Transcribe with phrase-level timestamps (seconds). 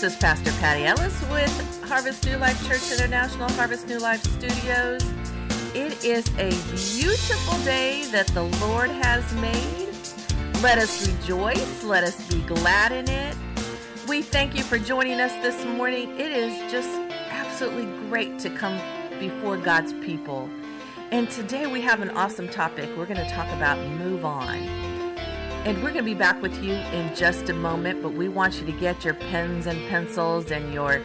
[0.00, 5.04] This is Pastor Patty Ellis with Harvest New Life Church International, Harvest New Life Studios.
[5.74, 6.48] It is a
[6.98, 9.90] beautiful day that the Lord has made.
[10.62, 11.84] Let us rejoice.
[11.84, 13.36] Let us be glad in it.
[14.08, 16.18] We thank you for joining us this morning.
[16.18, 16.88] It is just
[17.28, 18.80] absolutely great to come
[19.18, 20.48] before God's people.
[21.10, 22.88] And today we have an awesome topic.
[22.96, 24.79] We're going to talk about move on.
[25.64, 28.58] And we're going to be back with you in just a moment, but we want
[28.58, 31.02] you to get your pens and pencils and your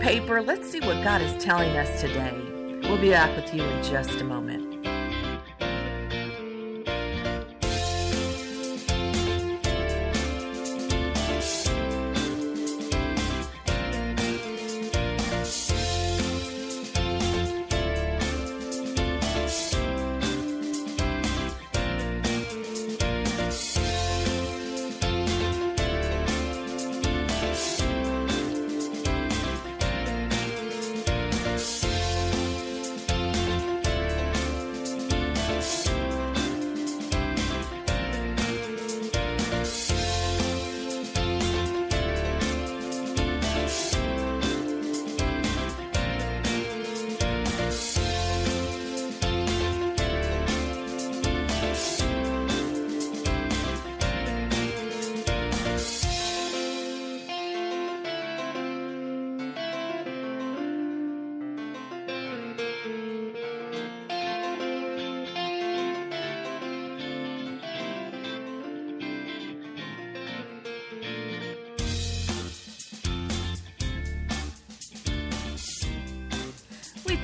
[0.00, 0.42] paper.
[0.42, 2.36] Let's see what God is telling us today.
[2.82, 4.63] We'll be back with you in just a moment.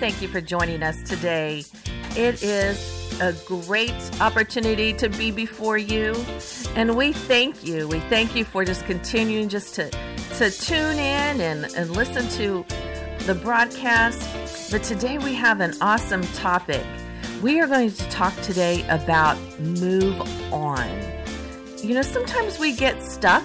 [0.00, 1.62] Thank you for joining us today.
[2.16, 6.14] It is a great opportunity to be before you,
[6.74, 7.86] and we thank you.
[7.86, 9.90] We thank you for just continuing just to
[10.38, 12.64] to tune in and, and listen to
[13.26, 14.70] the broadcast.
[14.70, 16.84] But today we have an awesome topic.
[17.42, 20.18] We are going to talk today about move
[20.50, 20.88] on.
[21.82, 23.44] You know, sometimes we get stuck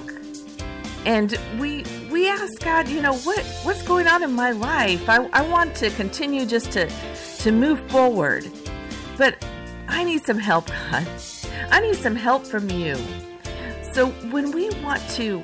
[1.06, 5.08] and we we ask God, you know, what what's going on in my life?
[5.08, 6.90] I, I want to continue just to
[7.40, 8.52] to move forward.
[9.18, 9.46] But
[9.88, 11.08] I need some help, God.
[11.70, 12.98] I need some help from you.
[13.94, 15.44] So when we want to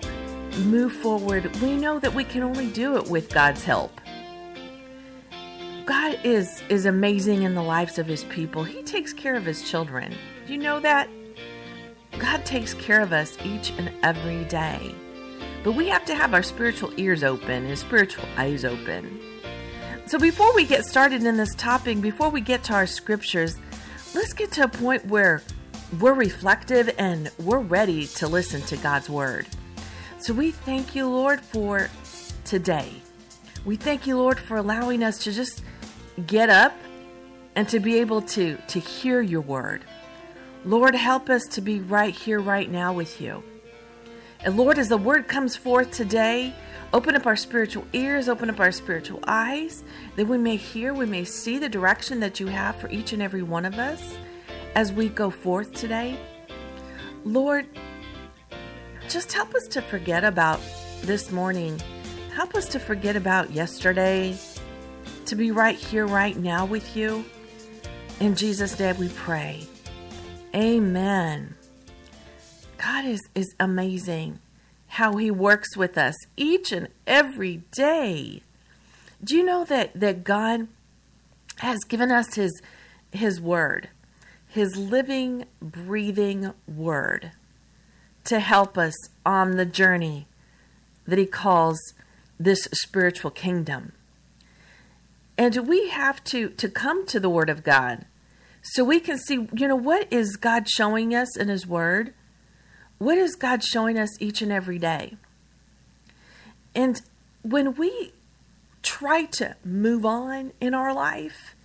[0.66, 4.01] move forward, we know that we can only do it with God's help.
[5.86, 8.63] God is is amazing in the lives of his people.
[8.63, 10.13] He takes care of his children.
[10.47, 11.07] You know that?
[12.18, 14.94] God takes care of us each and every day.
[15.63, 19.19] But we have to have our spiritual ears open and spiritual eyes open.
[20.08, 23.58] So before we get started in this topic, before we get to our scriptures,
[24.16, 25.44] let's get to a point where
[26.00, 29.48] we're reflective and we're ready to listen to God's word.
[30.19, 31.90] So we thank you, Lord, for
[32.44, 32.92] today.
[33.66, 35.63] We thank you, Lord, for allowing us to just
[36.25, 36.74] get up
[37.56, 39.86] and to be able to, to hear your word.
[40.66, 43.44] Lord, help us to be right here, right now with you.
[44.43, 46.53] And Lord, as the word comes forth today,
[46.93, 49.83] open up our spiritual ears, open up our spiritual eyes,
[50.15, 53.21] that we may hear, we may see the direction that you have for each and
[53.21, 54.17] every one of us
[54.75, 56.17] as we go forth today.
[57.23, 57.67] Lord,
[59.09, 60.59] just help us to forget about
[61.01, 61.79] this morning.
[62.33, 64.35] Help us to forget about yesterday,
[65.25, 67.25] to be right here, right now with you.
[68.19, 69.67] In Jesus' name we pray.
[70.55, 71.55] Amen.
[72.81, 74.39] God is, is amazing
[74.88, 78.42] how He works with us each and every day.
[79.24, 80.68] Do you know that, that God
[81.57, 82.62] has given us His,
[83.12, 83.89] His Word,
[84.48, 87.31] His living, breathing Word,
[88.25, 88.95] to help us
[89.25, 90.27] on the journey
[91.06, 91.80] that He calls
[92.39, 93.92] this spiritual kingdom?
[95.38, 98.06] And we have to, to come to the Word of God
[98.63, 102.13] so we can see, you know, what is God showing us in His Word?
[103.01, 105.18] What is God showing us each and every day?
[106.75, 107.01] And
[107.42, 108.13] when we
[108.83, 111.56] try to move on in our life,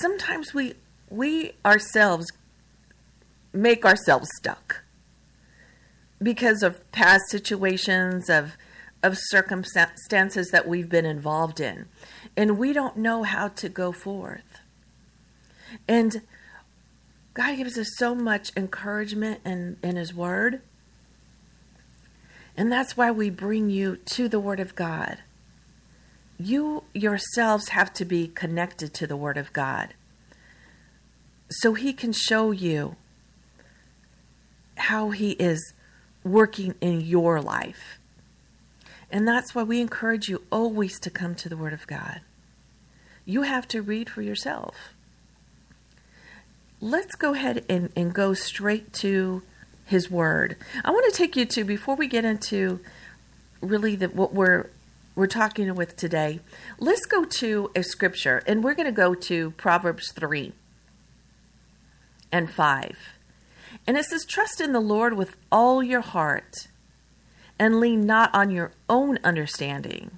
[0.00, 0.74] sometimes we
[1.10, 2.26] we ourselves
[3.52, 4.82] make ourselves stuck
[6.20, 8.56] because of past situations of
[9.04, 11.86] of circumstances that we've been involved in
[12.36, 14.58] and we don't know how to go forth
[15.86, 16.22] and
[17.38, 20.60] God gives us so much encouragement in, in His Word.
[22.56, 25.18] And that's why we bring you to the Word of God.
[26.36, 29.94] You yourselves have to be connected to the Word of God
[31.48, 32.96] so He can show you
[34.76, 35.74] how He is
[36.24, 38.00] working in your life.
[39.12, 42.20] And that's why we encourage you always to come to the Word of God.
[43.24, 44.74] You have to read for yourself
[46.80, 49.42] let's go ahead and, and go straight to
[49.84, 50.56] his word.
[50.84, 52.80] I want to take you to before we get into
[53.60, 54.70] really the, what we're
[55.14, 56.38] we're talking with today.
[56.78, 60.52] Let's go to a scripture, and we're going to go to Proverbs three
[62.30, 62.96] and five,
[63.86, 66.68] and it says, "Trust in the Lord with all your heart,
[67.58, 70.12] and lean not on your own understanding."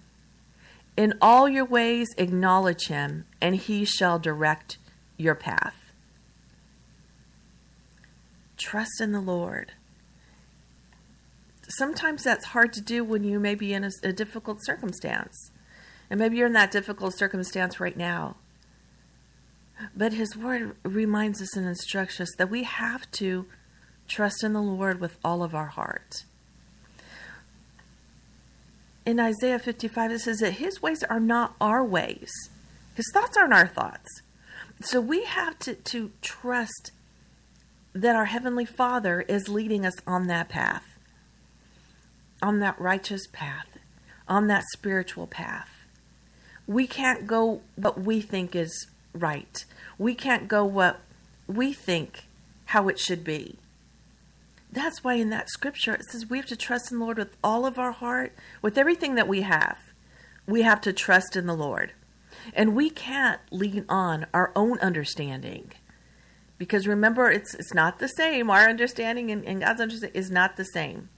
[0.97, 4.77] In all your ways acknowledge him, and he shall direct
[5.17, 5.80] your path.
[8.61, 9.73] Trust in the Lord.
[11.79, 15.51] Sometimes that's hard to do when you may be in a, a difficult circumstance.
[16.11, 18.37] And maybe you're in that difficult circumstance right now.
[19.97, 23.47] But His Word reminds us and instructs us that we have to
[24.07, 26.25] trust in the Lord with all of our heart.
[29.07, 32.31] In Isaiah 55, it says that His ways are not our ways,
[32.95, 34.21] His thoughts aren't our thoughts.
[34.83, 36.93] So we have to, to trust
[37.93, 40.85] that our Heavenly Father is leading us on that path,
[42.43, 43.79] on that righteous path,
[44.29, 45.69] on that spiritual path.
[46.67, 49.65] We can't go what we think is right.
[49.99, 51.01] We can't go what
[51.47, 52.27] we think
[52.67, 53.57] how it should be.
[54.73, 57.37] That's why in that scripture it says we have to trust in the Lord with
[57.43, 58.33] all of our heart,
[58.63, 59.79] with everything that we have.
[60.47, 61.93] We have to trust in the Lord.
[62.55, 65.73] And we can't lean on our own understanding
[66.61, 68.51] because remember it's it's not the same.
[68.51, 71.09] Our understanding and, and god's understanding is not the same.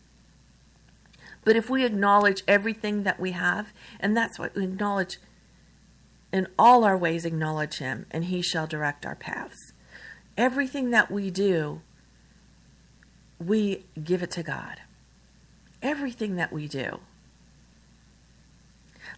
[1.44, 5.18] But if we acknowledge everything that we have and that's what we acknowledge
[6.32, 9.72] in all our ways acknowledge him and he shall direct our paths.
[10.38, 11.82] Everything that we do
[13.40, 14.82] we give it to god.
[15.82, 17.00] Everything that we do.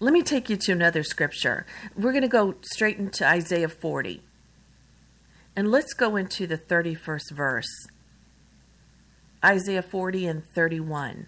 [0.00, 1.66] Let me take you to another scripture.
[1.94, 4.22] We're going to go straight into isaiah 40
[5.56, 7.86] and let's go into the 31st verse
[9.44, 11.26] Isaiah 40 and 31.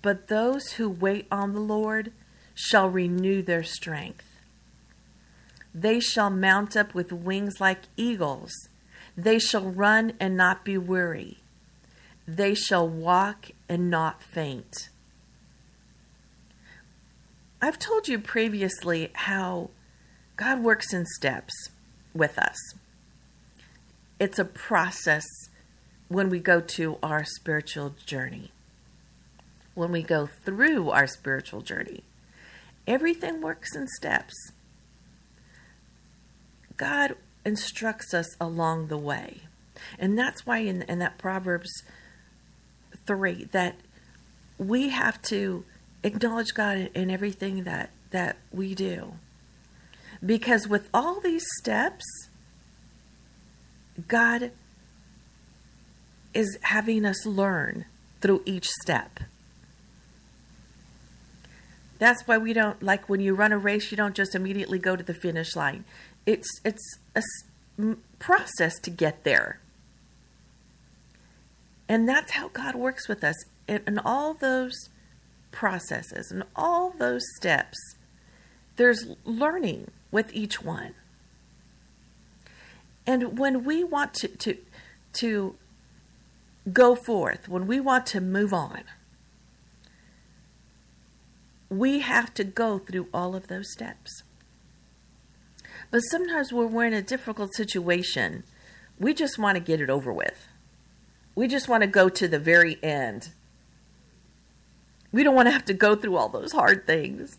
[0.00, 2.12] But those who wait on the Lord
[2.54, 4.24] shall renew their strength.
[5.74, 8.52] They shall mount up with wings like eagles.
[9.16, 11.38] They shall run and not be weary.
[12.26, 14.88] They shall walk and not faint.
[17.60, 19.70] I've told you previously how
[20.36, 21.52] God works in steps
[22.12, 22.56] with us.
[24.18, 25.24] It's a process
[26.08, 28.50] when we go to our spiritual journey.
[29.74, 32.04] When we go through our spiritual journey,
[32.86, 34.34] everything works in steps.
[36.76, 39.42] God instructs us along the way.
[39.98, 41.82] And that's why in, in that Proverbs
[43.06, 43.76] 3 that
[44.58, 45.64] we have to
[46.02, 49.14] acknowledge God in everything that, that we do.
[50.24, 52.04] Because with all these steps,
[54.08, 54.50] God
[56.32, 57.86] is having us learn
[58.20, 59.20] through each step.
[61.98, 64.96] That's why we don't like when you run a race, you don't just immediately go
[64.96, 65.84] to the finish line.
[66.26, 67.22] It's it's a
[68.18, 69.60] process to get there.
[71.88, 73.36] And that's how God works with us.
[73.68, 74.88] In all those
[75.52, 77.78] processes and all those steps,
[78.76, 80.94] there's learning with each one.
[83.04, 84.56] And when we want to, to,
[85.14, 85.56] to
[86.72, 88.84] go forth, when we want to move on,
[91.68, 94.22] we have to go through all of those steps.
[95.90, 98.44] But sometimes when we're in a difficult situation,
[99.00, 100.46] we just want to get it over with.
[101.34, 103.30] We just want to go to the very end.
[105.10, 107.38] We don't want to have to go through all those hard things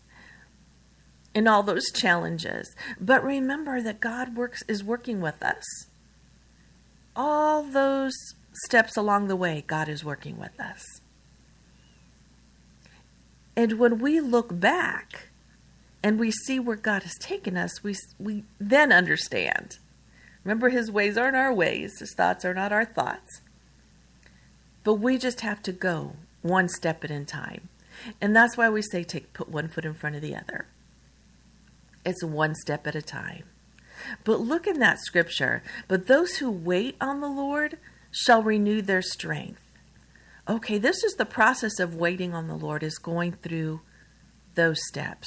[1.36, 2.74] and all those challenges.
[2.98, 5.64] But remember that God works is working with us.
[7.14, 8.14] All those
[8.64, 10.82] steps along the way, God is working with us.
[13.54, 15.28] And when we look back
[16.02, 19.76] and we see where God has taken us, we, we then understand.
[20.42, 23.42] Remember, His ways aren't our ways, His thoughts are not our thoughts.
[24.84, 27.68] But we just have to go one step at a time.
[28.22, 30.66] And that's why we say take put one foot in front of the other.
[32.06, 33.44] It's one step at a time.
[34.24, 35.62] But look in that scripture.
[35.88, 37.78] But those who wait on the Lord
[38.12, 39.60] shall renew their strength.
[40.48, 43.80] Okay, this is the process of waiting on the Lord, is going through
[44.54, 45.26] those steps.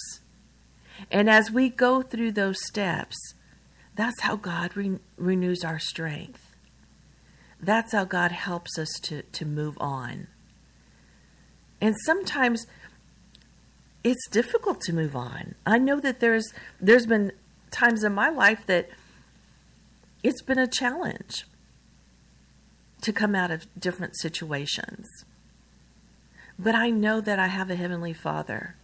[1.11, 3.17] And as we go through those steps,
[3.95, 6.55] that's how God re- renews our strength.
[7.61, 10.27] That's how God helps us to, to move on.
[11.81, 12.65] And sometimes
[14.03, 15.55] it's difficult to move on.
[15.65, 17.31] I know that there's there's been
[17.71, 18.89] times in my life that
[20.23, 21.45] it's been a challenge
[23.01, 25.07] to come out of different situations.
[26.57, 28.75] But I know that I have a heavenly Father.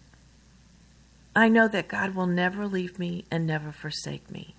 [1.35, 4.55] I know that God will never leave me and never forsake me.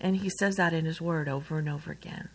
[0.00, 2.30] And he says that in his word over and over again.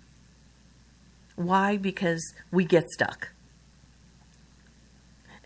[1.36, 1.76] Why?
[1.76, 3.30] Because we get stuck.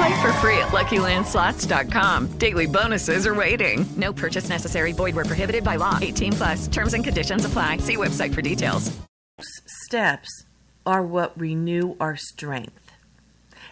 [0.00, 2.38] Play for free at LuckyLandSlots.com.
[2.38, 3.84] Daily bonuses are waiting.
[3.98, 4.92] No purchase necessary.
[4.92, 5.98] Void were prohibited by law.
[6.00, 6.68] 18 plus.
[6.68, 7.76] Terms and conditions apply.
[7.78, 8.98] See website for details.
[9.66, 10.46] Steps
[10.86, 12.92] are what renew our strength.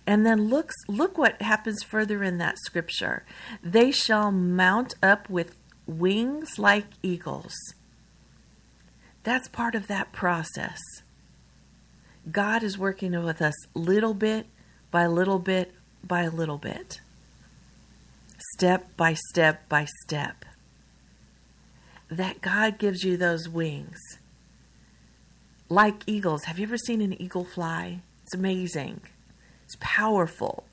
[0.06, 3.24] And then look, look what happens further in that scripture.
[3.62, 5.56] They shall mount up with
[5.86, 7.54] wings like eagles.
[9.22, 10.78] That's part of that process.
[12.30, 14.44] God is working with us little bit
[14.90, 15.72] by little bit
[16.04, 17.00] by a little bit,
[18.54, 20.44] step by step by step.
[22.10, 23.98] That God gives you those wings.
[25.68, 26.44] Like eagles.
[26.44, 28.00] Have you ever seen an eagle fly?
[28.22, 29.00] It's amazing,
[29.64, 30.64] it's powerful.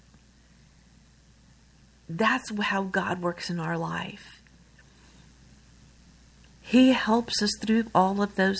[2.07, 4.41] That's how God works in our life.
[6.61, 8.59] He helps us through all of those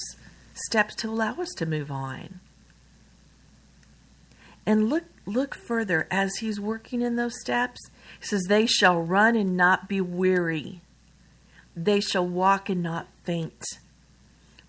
[0.54, 2.40] steps to allow us to move on.
[4.66, 7.80] And look look further as he's working in those steps.
[8.20, 10.82] He says, They shall run and not be weary.
[11.76, 13.64] They shall walk and not faint.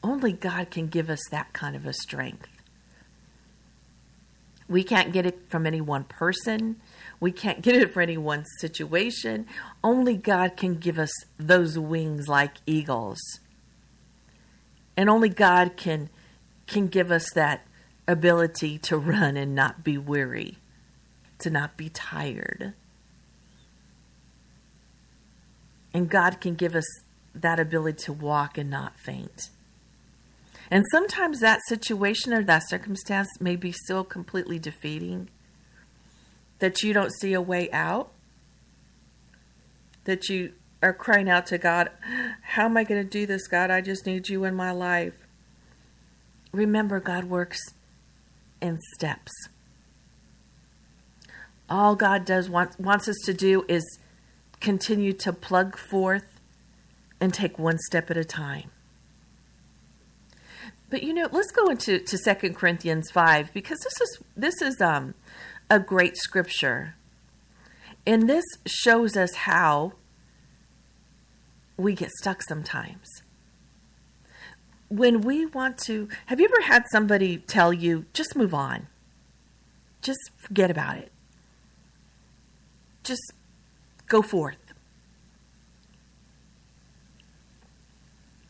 [0.03, 2.49] Only God can give us that kind of a strength.
[4.69, 6.77] We can't get it from any one person.
[7.21, 9.47] We can't get it from any one situation.
[9.83, 13.19] Only God can give us those wings like eagles.
[14.97, 16.09] And only God can
[16.67, 17.65] can give us that
[18.09, 20.59] ability to run and not be weary,
[21.39, 22.75] to not be tired.
[25.93, 26.87] And God can give us
[27.35, 29.51] that ability to walk and not faint.
[30.71, 35.29] And sometimes that situation or that circumstance may be so completely defeating
[36.59, 38.11] that you don't see a way out,
[40.05, 41.91] that you are crying out to God,
[42.43, 43.71] How am I going to do this, God?
[43.71, 45.15] I just need you in my life.
[46.53, 47.61] Remember, God works
[48.95, 49.33] steps.
[51.69, 53.99] All God does want, wants us to do is
[54.61, 56.41] continue to plug forth
[57.21, 58.71] and take one step at a time.
[60.89, 64.81] But you know, let's go into to Second Corinthians five because this is this is
[64.81, 65.15] um
[65.69, 66.95] a great scripture,
[68.07, 69.95] and this shows us how
[71.77, 73.09] we get stuck sometimes.
[74.89, 78.87] When we want to, have you ever had somebody tell you, just move on?
[80.01, 81.11] Just forget about it.
[83.03, 83.33] Just
[84.07, 84.57] go forth.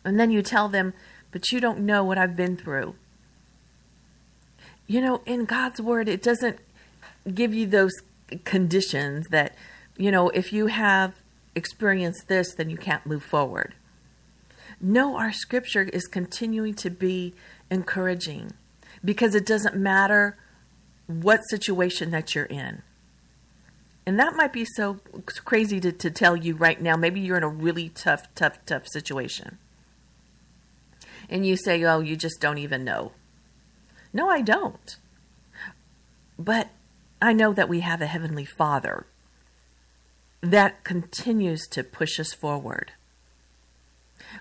[0.05, 0.95] And then you tell them,
[1.33, 2.95] but you don't know what I've been through.
[4.87, 6.59] You know, in God's word, it doesn't
[7.35, 7.93] give you those
[8.45, 9.55] conditions that,
[9.97, 11.15] you know, if you have
[11.55, 13.75] experienced this, then you can't move forward.
[14.81, 17.35] No, our scripture is continuing to be
[17.71, 18.53] encouraging
[19.05, 20.37] because it doesn't matter
[21.07, 22.83] what situation that you're in.
[24.05, 25.01] And that might be so
[25.45, 26.97] crazy to, to tell you right now.
[26.97, 29.59] Maybe you're in a really tough, tough, tough situation.
[31.29, 33.13] And you say, oh, you just don't even know.
[34.13, 34.97] No, I don't.
[36.39, 36.69] But
[37.21, 39.07] I know that we have a Heavenly Father
[40.41, 42.93] that continues to push us forward.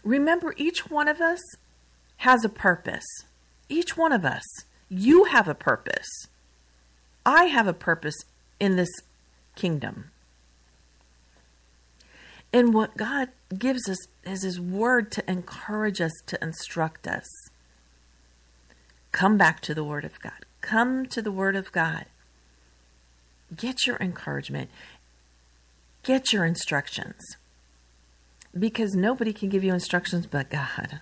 [0.04, 1.39] Remember, each one of us
[2.18, 3.06] has a purpose.
[3.70, 4.44] Each one of us.
[4.89, 6.08] You have a purpose.
[7.25, 8.15] I have a purpose
[8.60, 8.92] in this
[9.56, 10.12] kingdom.
[12.54, 17.25] And what God gives us is His Word to encourage us, to instruct us.
[19.12, 20.46] Come back to the Word of God.
[20.62, 22.06] Come to the Word of God.
[23.56, 24.70] Get your encouragement.
[26.04, 27.38] Get your instructions.
[28.57, 31.01] Because nobody can give you instructions but God.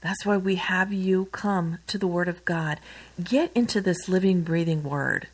[0.00, 2.78] That's why we have you come to the Word of God.
[3.22, 5.28] Get into this living, breathing Word.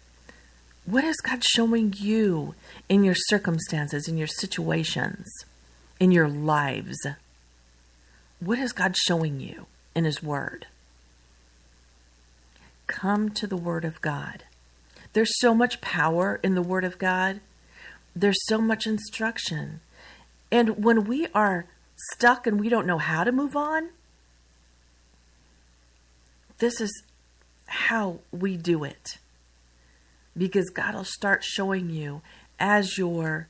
[0.87, 2.55] What is God showing you
[2.89, 5.27] in your circumstances, in your situations,
[5.99, 6.97] in your lives?
[8.39, 10.67] What is God showing you in His Word?
[12.87, 14.45] Come to the Word of God.
[15.13, 17.41] There's so much power in the Word of God,
[18.15, 19.81] there's so much instruction.
[20.51, 21.67] And when we are
[22.13, 23.91] stuck and we don't know how to move on,
[26.59, 27.03] this is
[27.67, 29.19] how we do it.
[30.37, 32.23] Because God will start showing you
[32.59, 33.49] as you're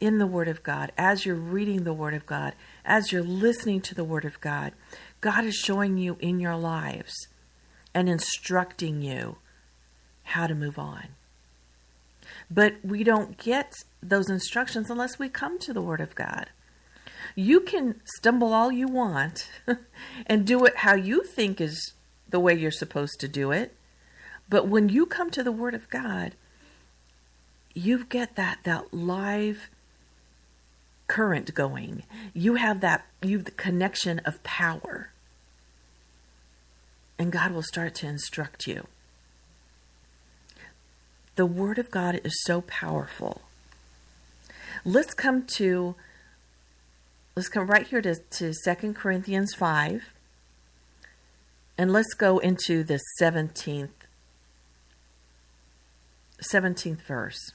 [0.00, 3.80] in the Word of God, as you're reading the Word of God, as you're listening
[3.82, 4.72] to the Word of God,
[5.20, 7.28] God is showing you in your lives
[7.94, 9.36] and instructing you
[10.24, 11.08] how to move on.
[12.52, 16.50] But we don't get those instructions unless we come to the Word of God.
[17.34, 19.48] You can stumble all you want
[20.26, 21.94] and do it how you think is
[22.28, 23.74] the way you're supposed to do it.
[24.50, 26.34] But when you come to the Word of God,
[27.72, 29.70] you get that that live
[31.06, 32.02] current going.
[32.34, 35.10] You have that you the connection of power.
[37.18, 38.88] And God will start to instruct you.
[41.34, 43.42] The Word of God is so powerful.
[44.84, 45.94] Let's come to
[47.34, 50.10] let's come right here to, to 2 Corinthians 5.
[51.78, 53.88] And let's go into the 17th
[56.52, 57.52] 17th verse.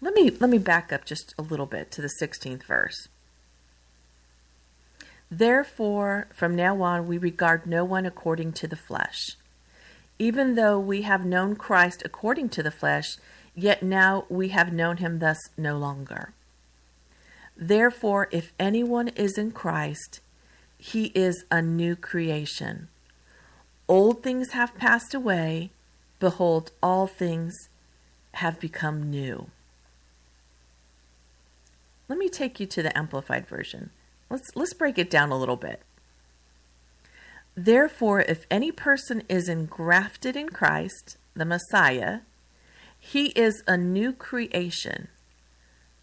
[0.00, 3.08] Let me let me back up just a little bit to the 16th verse.
[5.30, 9.36] Therefore, from now on we regard no one according to the flesh.
[10.18, 13.16] Even though we have known Christ according to the flesh,
[13.54, 16.32] yet now we have known him thus no longer.
[17.56, 20.20] Therefore, if anyone is in Christ,
[20.78, 22.88] he is a new creation.
[23.88, 25.70] Old things have passed away.
[26.20, 27.68] Behold, all things
[28.34, 29.48] have become new.
[32.08, 33.90] Let me take you to the Amplified Version.
[34.30, 35.82] Let's, let's break it down a little bit.
[37.56, 42.20] Therefore, if any person is engrafted in Christ, the Messiah,
[42.98, 45.08] he is a new creation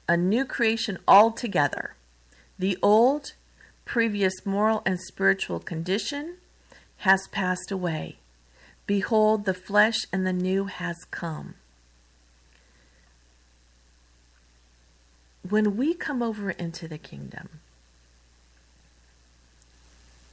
[0.07, 1.95] a new creation altogether.
[2.59, 3.33] The old,
[3.85, 6.37] previous moral and spiritual condition
[6.97, 8.17] has passed away.
[8.85, 11.55] Behold, the flesh and the new has come.
[15.47, 17.49] When we come over into the kingdom,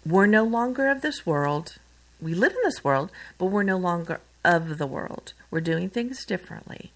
[0.04, 1.76] we're no longer of this world.
[2.20, 5.32] We live in this world, but we're no longer of the world.
[5.50, 6.92] We're doing things differently.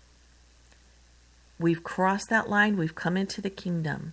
[1.58, 2.76] We've crossed that line.
[2.76, 4.12] We've come into the kingdom.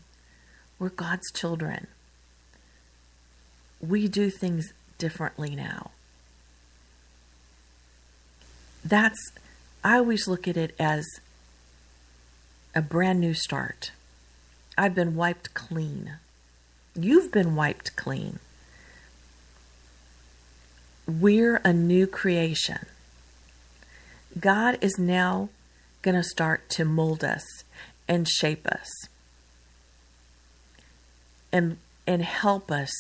[0.80, 1.88] We're God's children.
[3.82, 5.92] We do things differently now.
[8.86, 9.32] That's,
[9.84, 11.06] I always look at it as
[12.76, 13.92] a brand new start.
[14.78, 16.14] I've been wiped clean.
[16.96, 18.40] You've been wiped clean.
[21.08, 22.86] We're a new creation.
[24.40, 25.50] God is now
[26.02, 27.44] going to start to mold us
[28.08, 28.90] and shape us
[31.52, 32.92] and and help us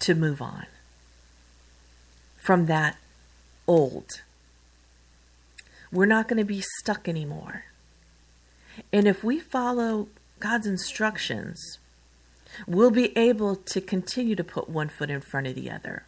[0.00, 0.66] to move on
[2.36, 2.96] from that
[3.68, 4.22] old.
[5.92, 7.64] We're not going to be stuck anymore.
[8.92, 10.08] And if we follow
[10.40, 11.78] God's instructions,
[12.66, 16.04] we'll be able to continue to put one foot in front of the other.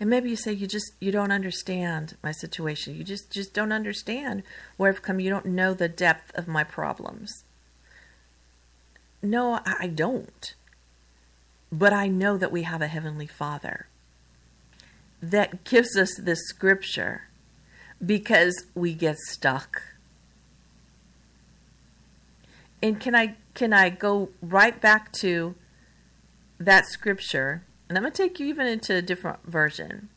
[0.00, 2.96] And maybe you say you just you don't understand my situation.
[2.96, 4.42] You just just don't understand
[4.78, 5.20] where I've come.
[5.20, 7.44] You don't know the depth of my problems.
[9.22, 10.54] No, I don't.
[11.70, 13.86] But I know that we have a heavenly Father
[15.22, 17.28] that gives us this scripture
[18.04, 19.82] because we get stuck.
[22.82, 25.54] And can I can I go right back to
[26.58, 27.64] that scripture?
[27.90, 30.10] And I'm going to take you even into a different version.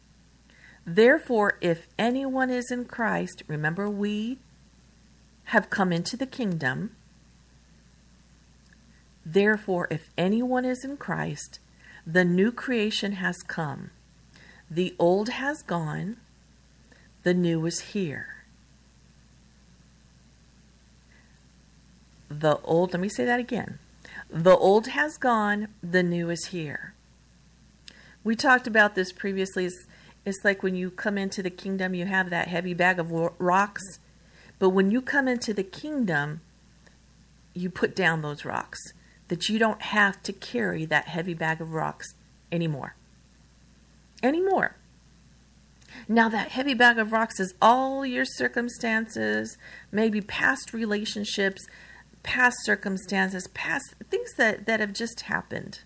[0.86, 4.38] Therefore, if anyone is in Christ, remember we
[5.46, 6.92] have come into the kingdom.
[9.26, 11.58] Therefore, if anyone is in Christ,
[12.06, 13.90] the new creation has come.
[14.70, 16.18] The old has gone,
[17.24, 18.44] the new is here.
[22.30, 23.80] The old, let me say that again.
[24.30, 26.93] The old has gone, the new is here.
[28.24, 29.66] We talked about this previously.
[29.66, 29.88] It's,
[30.26, 33.84] it's like when you come into the kingdom, you have that heavy bag of rocks.
[34.60, 36.42] But when you come into the kingdom,
[37.54, 38.80] you put down those rocks,
[39.28, 42.14] that you don't have to carry that heavy bag of rocks
[42.52, 42.96] anymore.
[44.22, 44.76] Anymore.
[46.08, 49.58] Now, that heavy bag of rocks is all your circumstances,
[49.92, 51.66] maybe past relationships,
[52.24, 55.82] past circumstances, past things that, that have just happened.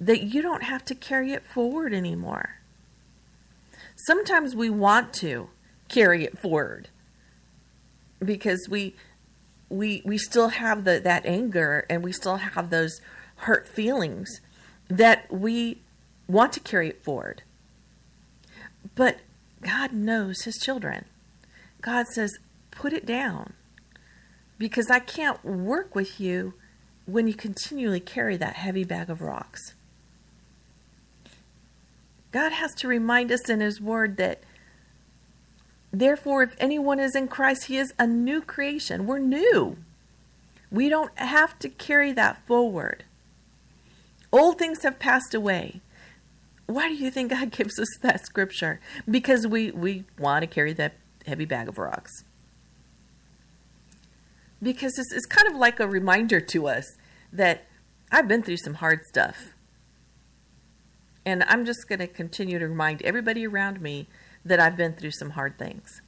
[0.00, 2.60] That you don't have to carry it forward anymore.
[3.96, 5.50] Sometimes we want to
[5.88, 6.88] carry it forward
[8.24, 8.94] because we
[9.68, 13.00] we we still have the that anger and we still have those
[13.36, 14.40] hurt feelings
[14.88, 15.78] that we
[16.26, 17.42] want to carry it forward.
[18.94, 19.18] But
[19.60, 21.04] God knows his children.
[21.80, 22.38] God says,
[22.70, 23.54] put it down
[24.58, 26.54] because I can't work with you
[27.06, 29.74] when you continually carry that heavy bag of rocks.
[32.30, 34.42] God has to remind us in His Word that,
[35.92, 39.06] therefore, if anyone is in Christ, he is a new creation.
[39.06, 39.78] We're new.
[40.70, 43.04] We don't have to carry that forward.
[44.30, 45.80] Old things have passed away.
[46.66, 48.80] Why do you think God gives us that scripture?
[49.10, 50.94] Because we, we want to carry that
[51.26, 52.24] heavy bag of rocks
[54.62, 56.96] because it's, it's kind of like a reminder to us
[57.32, 57.66] that
[58.10, 59.54] I've been through some hard stuff.
[61.28, 64.06] And I'm just going to continue to remind everybody around me
[64.46, 66.00] that I've been through some hard things.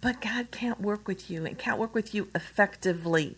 [0.00, 3.36] But God can't work with you and can't work with you effectively.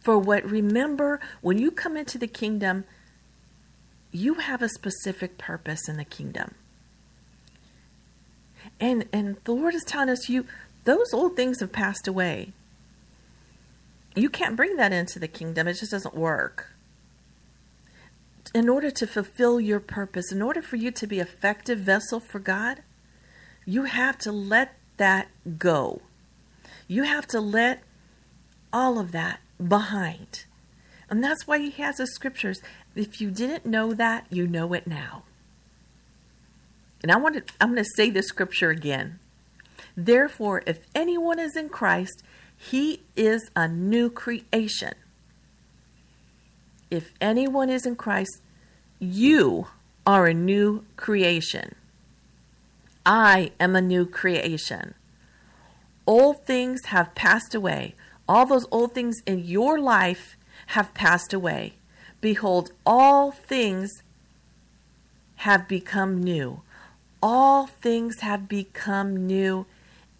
[0.00, 2.84] For what, remember, when you come into the kingdom,
[4.10, 6.56] you have a specific purpose in the kingdom.
[8.80, 10.46] And and the Lord is telling us you
[10.82, 12.52] those old things have passed away
[14.16, 15.68] you can't bring that into the kingdom.
[15.68, 16.72] It just doesn't work.
[18.54, 22.38] In order to fulfill your purpose, in order for you to be effective vessel for
[22.38, 22.82] God,
[23.64, 25.28] you have to let that
[25.58, 26.00] go.
[26.88, 27.82] You have to let
[28.72, 30.44] all of that behind.
[31.08, 32.60] And that's why he has the scriptures.
[32.94, 35.24] If you didn't know that, you know it now.
[37.02, 39.18] And I want to I'm going to say this scripture again.
[39.96, 42.22] Therefore, if anyone is in Christ,
[42.56, 44.94] he is a new creation.
[46.90, 48.40] If anyone is in Christ,
[48.98, 49.68] you
[50.06, 51.74] are a new creation.
[53.04, 54.94] I am a new creation.
[56.06, 57.94] Old things have passed away.
[58.28, 60.36] All those old things in your life
[60.68, 61.74] have passed away.
[62.20, 64.02] Behold, all things
[65.36, 66.62] have become new.
[67.22, 69.66] All things have become new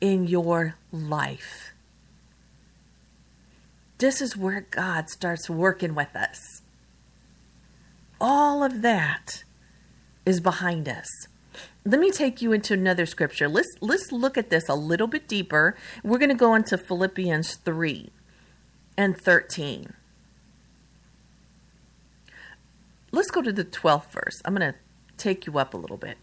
[0.01, 1.73] in your life.
[3.99, 6.56] This is where God starts working with us.
[8.21, 9.45] All of that
[10.25, 11.09] is behind us.
[11.85, 13.49] Let me take you into another scripture.
[13.49, 15.77] Let's let's look at this a little bit deeper.
[16.03, 18.11] We're going to go into Philippians 3
[18.97, 19.93] and 13.
[23.13, 24.43] Let's go to the 12th verse.
[24.45, 24.79] I'm going to
[25.17, 26.19] take you up a little bit.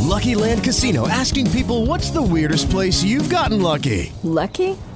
[0.00, 4.12] Lucky Land Casino asking people what's the weirdest place you've gotten lucky?
[4.22, 4.76] Lucky?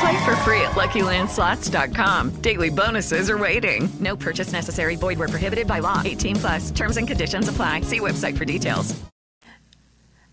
[0.00, 2.40] Play for free at LuckyLandSlots.com.
[2.40, 3.90] Daily bonuses are waiting.
[4.00, 4.96] No purchase necessary.
[4.96, 6.00] Void where prohibited by law.
[6.04, 6.70] 18 plus.
[6.70, 7.82] Terms and conditions apply.
[7.82, 8.98] See website for details.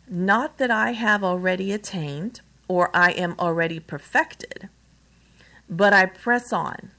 [0.10, 4.70] Not that I have already attained or I am already perfected,
[5.70, 6.92] but I press on,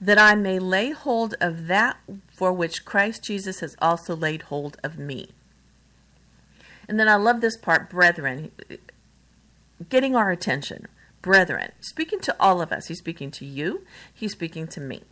[0.00, 4.76] that I may lay hold of that for which Christ Jesus has also laid hold
[4.82, 5.30] of me.
[6.88, 8.52] And then I love this part, brethren,
[9.88, 10.86] getting our attention.
[11.26, 12.86] Brethren, speaking to all of us.
[12.86, 13.84] He's speaking to you,
[14.14, 15.02] he's speaking to me.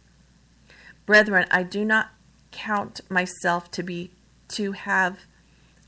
[1.06, 2.10] Brethren, I do not
[2.52, 4.12] count myself to be
[4.50, 5.22] to have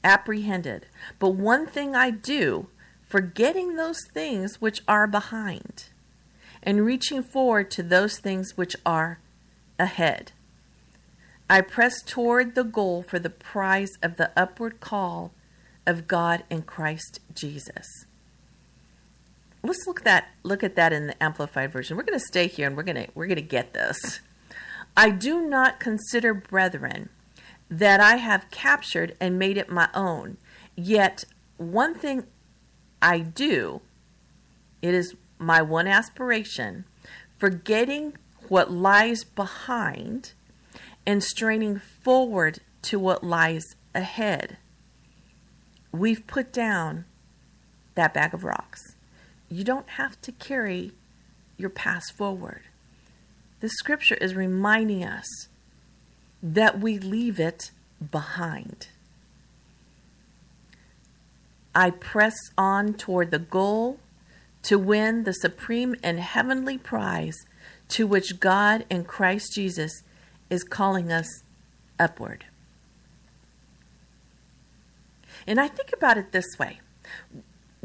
[0.03, 0.87] apprehended.
[1.21, 2.67] But one thing I do,
[3.09, 5.91] forgetting those things which are behind,
[6.61, 9.21] and reaching forward to those things which are
[9.79, 10.33] ahead.
[11.49, 15.31] I press toward the goal for the prize of the upward call
[15.87, 17.87] of God in Christ Jesus.
[19.67, 21.97] Let's look that look at that in the amplified version.
[21.97, 24.21] We're going to stay here and we're going to we're going to get this.
[24.97, 27.09] I do not consider brethren
[27.69, 30.37] that I have captured and made it my own.
[30.77, 31.25] Yet
[31.57, 32.25] one thing
[33.03, 33.81] I do,
[34.83, 36.85] it is my one aspiration,
[37.39, 38.15] forgetting
[38.49, 40.33] what lies behind
[41.05, 44.59] and straining forward to what lies ahead.
[45.93, 47.05] We've put down
[47.95, 48.96] that bag of rocks.
[49.49, 50.93] You don't have to carry
[51.57, 52.63] your past forward.
[53.61, 55.49] The scripture is reminding us
[56.43, 57.71] that we leave it
[58.11, 58.89] behind.
[61.75, 63.99] I press on toward the goal
[64.63, 67.47] to win the supreme and heavenly prize
[67.91, 70.03] to which God in Christ Jesus
[70.51, 71.43] is calling us
[71.99, 72.45] upward.
[75.47, 76.81] And I think about it this way.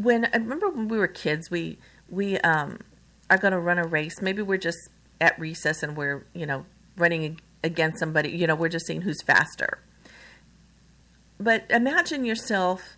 [0.02, 1.78] When I remember when we were kids, we
[2.10, 2.80] we um,
[3.30, 4.22] are going to run a race.
[4.22, 4.80] Maybe we're just
[5.20, 6.66] at recess and we're you know
[6.98, 8.30] running against somebody.
[8.30, 9.80] You know, we're just seeing who's faster.
[11.40, 12.98] But imagine yourself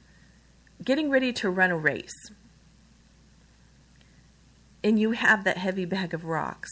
[0.83, 2.31] getting ready to run a race,
[4.83, 6.69] and you have that heavy bag of rocks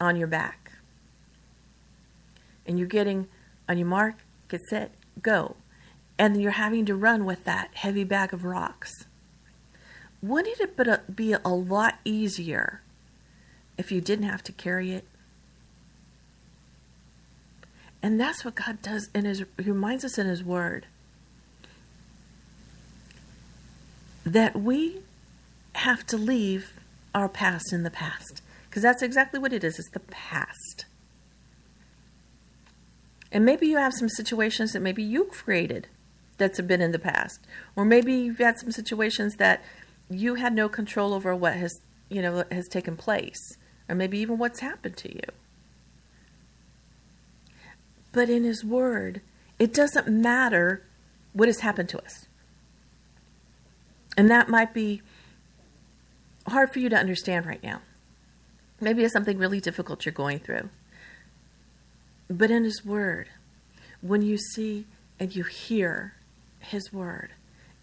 [0.00, 0.72] on your back,
[2.66, 3.26] and you're getting
[3.68, 4.14] on your mark,
[4.48, 5.56] get set, go
[6.18, 9.06] and you're having to run with that heavy bag of rocks.
[10.20, 12.82] Wouldn't it be a lot easier
[13.76, 15.04] if you didn't have to carry it?
[18.02, 20.86] And that's what God does in his he reminds us in his word
[24.24, 25.00] that we
[25.74, 26.78] have to leave
[27.14, 30.84] our past in the past because that's exactly what it is it's the past
[33.32, 35.88] and maybe you have some situations that maybe you created
[36.38, 37.40] that's been in the past.
[37.76, 39.62] Or maybe you've had some situations that
[40.08, 43.56] you had no control over what has, you know, has taken place,
[43.88, 45.22] or maybe even what's happened to you.
[48.12, 49.20] But in his word,
[49.58, 50.82] it doesn't matter
[51.32, 52.26] what has happened to us.
[54.16, 55.02] And that might be
[56.46, 57.82] hard for you to understand right now.
[58.80, 60.70] Maybe it's something really difficult you're going through.
[62.28, 63.28] But in his word,
[64.00, 64.86] when you see
[65.18, 66.14] and you hear
[66.60, 67.30] his Word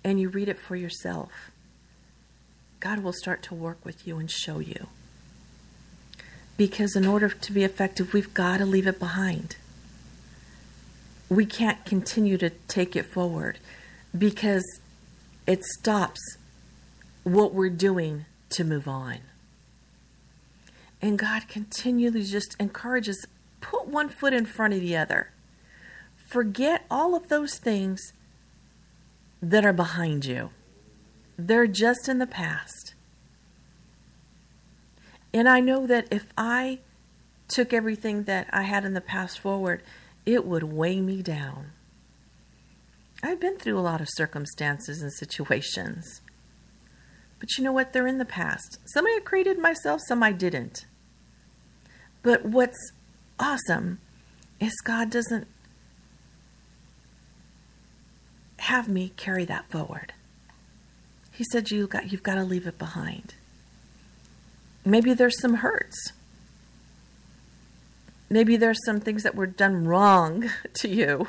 [0.03, 1.51] and you read it for yourself,
[2.79, 4.87] God will start to work with you and show you.
[6.57, 9.57] Because in order to be effective, we've got to leave it behind.
[11.27, 13.57] We can't continue to take it forward
[14.17, 14.63] because
[15.47, 16.37] it stops
[17.23, 19.17] what we're doing to move on.
[21.01, 23.25] And God continually just encourages
[23.59, 25.31] put one foot in front of the other.
[26.27, 28.13] Forget all of those things
[29.49, 30.49] that are behind you.
[31.37, 32.95] They're just in the past.
[35.33, 36.79] And I know that if I
[37.47, 39.83] took everything that I had in the past forward,
[40.25, 41.73] it would weigh me down.
[43.21, 46.21] I've been through a lot of circumstances and situations.
[47.39, 47.93] But you know what?
[47.93, 48.79] They're in the past.
[48.85, 50.85] Some I created myself, some I didn't.
[52.23, 52.93] But what's
[53.39, 53.99] awesome
[54.59, 55.47] is God doesn't
[58.65, 60.13] have me carry that forward.
[61.31, 63.35] He said you got you've got to leave it behind.
[64.83, 66.13] Maybe there's some hurts.
[68.29, 71.27] Maybe there's some things that were done wrong to you.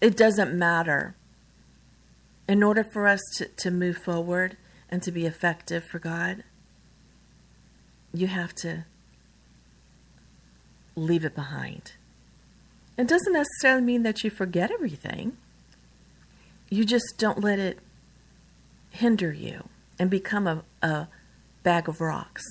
[0.00, 1.14] It doesn't matter.
[2.48, 4.56] In order for us to, to move forward
[4.90, 6.44] and to be effective for God,
[8.12, 8.84] you have to
[10.96, 11.92] leave it behind.
[12.98, 15.36] It doesn't necessarily mean that you forget everything.
[16.72, 17.80] You just don't let it
[18.88, 21.08] hinder you and become a, a
[21.62, 22.42] bag of rocks.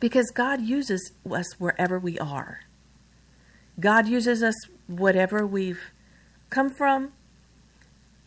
[0.00, 2.60] Because God uses us wherever we are.
[3.80, 4.54] God uses us
[4.86, 5.80] whatever we've
[6.50, 7.14] come from.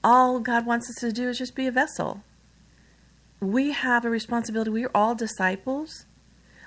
[0.03, 2.23] All God wants us to do is just be a vessel.
[3.39, 4.71] We have a responsibility.
[4.71, 6.07] We are all disciples.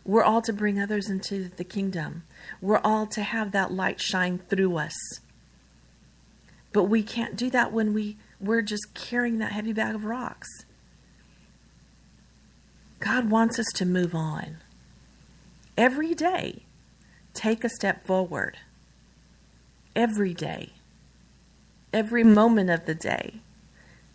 [0.04, 2.22] We're all to bring others into the kingdom.
[2.60, 4.94] We're all to have that light shine through us.
[6.74, 10.48] But we can't do that when we, we're just carrying that heavy bag of rocks.
[12.98, 14.56] God wants us to move on.
[15.78, 16.64] Every day,
[17.32, 18.58] take a step forward.
[19.94, 20.72] Every day.
[21.92, 23.40] Every moment of the day.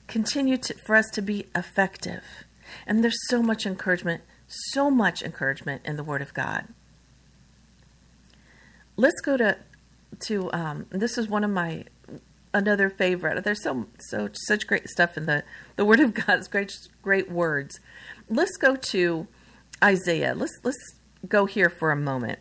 [0.08, 2.26] Continue to, for us to be effective.
[2.86, 6.68] And there's so much encouragement, so much encouragement in the Word of God.
[8.98, 9.56] Let's go to
[10.22, 11.86] to um, this is one of my
[12.54, 13.44] another favorite.
[13.44, 15.44] There's so so such great stuff in the
[15.76, 16.40] the Word of God.
[16.40, 17.80] It's great great words.
[18.30, 19.28] Let's go to
[19.84, 20.34] Isaiah.
[20.36, 20.96] Let's let's
[21.28, 22.40] go here for a moment.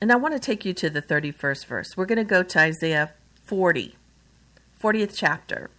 [0.00, 1.96] And I want to take you to the 31st verse.
[1.96, 3.12] We're going to go to Isaiah
[3.44, 3.94] 40,
[4.82, 5.70] 40th chapter,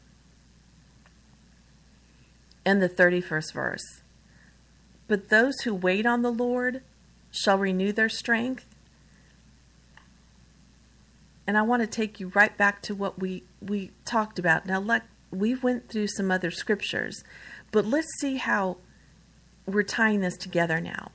[2.65, 4.01] and the 31st verse.
[5.09, 6.83] But those who wait on the Lord
[7.31, 8.65] shall renew their strength.
[11.45, 14.65] And I want to take you right back to what we, we talked about.
[14.65, 17.23] Now, let, we went through some other scriptures,
[17.71, 18.77] but let's see how
[19.65, 21.11] we're tying this together now.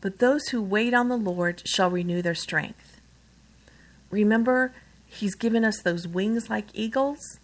[0.00, 3.00] But those who wait on the Lord shall renew their strength.
[4.10, 4.72] Remember,
[5.06, 7.38] He's given us those wings like eagles.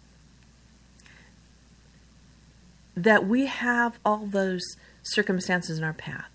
[2.95, 4.61] That we have all those
[5.01, 6.32] circumstances in our path.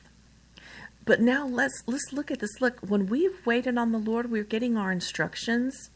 [1.08, 2.60] But now let's let's look at this.
[2.60, 5.88] Look, when we've waited on the Lord, we're getting our instructions.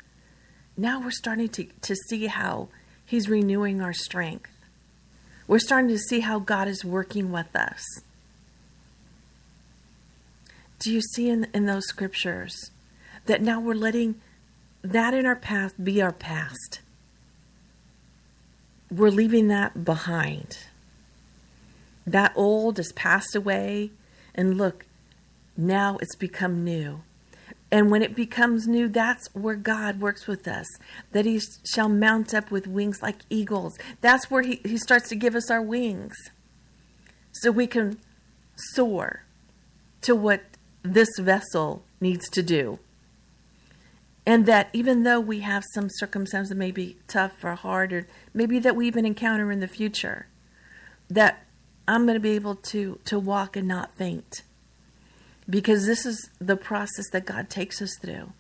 [0.75, 2.69] Now we're starting to, to see how
[3.05, 4.51] He's renewing our strength.
[5.47, 7.85] We're starting to see how God is working with us.
[10.79, 12.71] Do you see in, in those scriptures
[13.27, 14.15] that now we're letting
[14.81, 16.81] that in our past be our past?
[18.91, 20.57] We're leaving that behind.
[22.07, 23.91] That old has passed away,
[24.35, 24.87] and look,
[25.57, 27.03] now it's become new.
[27.71, 30.67] And when it becomes new, that's where God works with us.
[31.13, 33.79] That He shall mount up with wings like eagles.
[34.03, 36.15] That's where He, he starts to give us our wings
[37.33, 37.99] so we can
[38.75, 39.25] soar
[40.03, 40.43] to what
[40.83, 42.79] this vessel needs to do.
[44.27, 48.07] And that even though we have some circumstances that may be tough or hard, or
[48.35, 50.27] maybe that we even encounter in the future,
[51.09, 51.45] that
[51.89, 54.43] I'm going to be able to, to walk and not faint.
[55.53, 58.33] Because this is the process that God takes us through.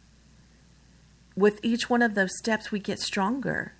[1.36, 3.74] With each one of those steps, we get stronger.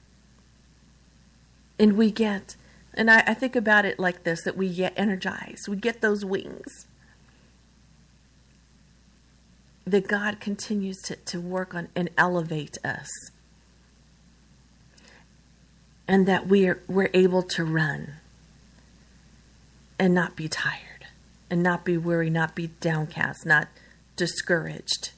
[1.79, 2.57] And we get,
[2.93, 6.27] and I, I think about it like this that we get energized, we get those
[6.27, 6.87] wings
[9.87, 13.09] that God continues to, to work on and elevate us.
[16.07, 18.15] And that we're, we're able to run
[19.99, 20.92] and not be tired,
[21.53, 23.69] and not be weary, not be downcast, not
[24.17, 25.11] discouraged.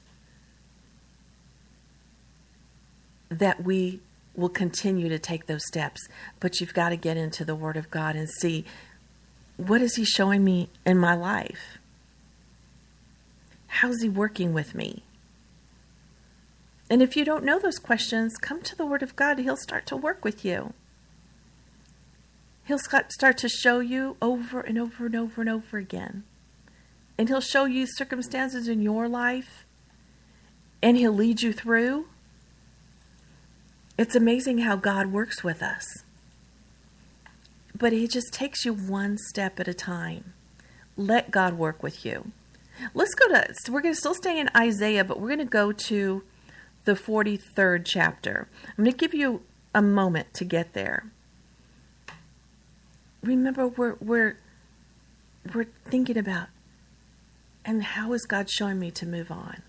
[3.29, 4.01] That we
[4.35, 6.09] will continue to take those steps,
[6.41, 8.65] but you've got to get into the Word of God and see
[9.55, 11.77] what is He showing me in my life?
[13.67, 15.03] How's He working with me?
[16.89, 19.39] And if you don't know those questions, come to the Word of God.
[19.39, 20.73] He'll start to work with you.
[22.65, 26.23] He'll start to show you over and over and over and over again.
[27.17, 29.65] And He'll show you circumstances in your life,
[30.81, 32.07] and He'll lead you through.
[33.97, 35.85] It's amazing how God works with us.
[37.77, 40.33] But He just takes you one step at a time.
[40.97, 42.31] Let God work with you.
[42.93, 45.71] Let's go to, we're going to still stay in Isaiah, but we're going to go
[45.71, 46.23] to
[46.83, 48.49] the 43rd chapter.
[48.69, 49.43] I'm going to give you
[49.73, 51.05] a moment to get there.
[53.25, 54.37] Remember we're we're
[55.53, 56.47] we're thinking about
[57.63, 59.61] and how is God showing me to move on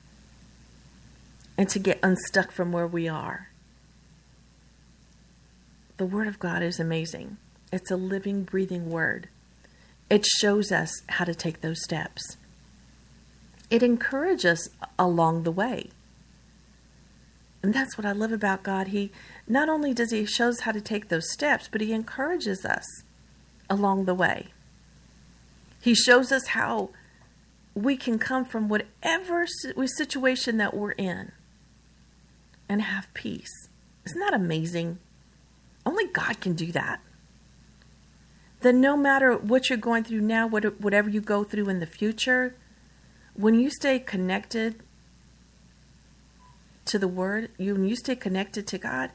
[1.59, 3.49] and to get unstuck from where we are.
[5.97, 7.39] The Word of God is amazing.
[7.73, 9.29] It's a living, breathing Word.
[10.11, 12.37] It shows us how to take those steps.
[13.71, 15.91] It encourages us along the way.
[17.63, 18.89] And that's what I love about God.
[18.89, 19.11] He
[19.49, 22.87] not only does he shows how to take those steps, but he encourages us
[23.69, 24.49] along the way.
[25.81, 26.91] He shows us how
[27.75, 31.33] we can come from whatever situation that we're in
[32.69, 33.69] and have peace.
[34.05, 34.99] Isn't that amazing?
[35.85, 37.01] Only God can do that.
[38.61, 42.57] Then, no matter what you're going through now, whatever you go through in the future,
[43.35, 44.81] when you stay connected
[46.87, 49.11] to the Word, you, when you stay connected to God,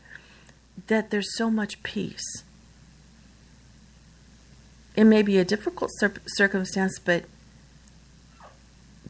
[0.88, 2.44] that there's so much peace.
[4.96, 7.26] It may be a difficult cir- circumstance, but